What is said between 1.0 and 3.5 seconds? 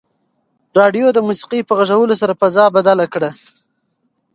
د موسیقۍ په غږولو سره فضا بدله کړه.